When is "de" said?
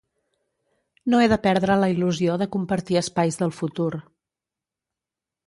1.33-1.37, 2.45-2.49